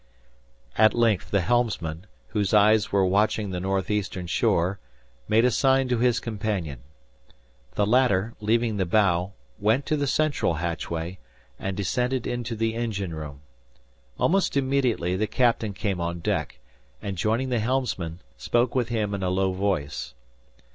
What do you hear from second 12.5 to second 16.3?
the engine room. Almost immediately the captain came on